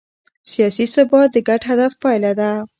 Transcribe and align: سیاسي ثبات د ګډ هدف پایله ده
سیاسي 0.51 0.85
ثبات 0.93 1.29
د 1.33 1.37
ګډ 1.47 1.61
هدف 1.69 1.91
پایله 2.03 2.31
ده 2.39 2.51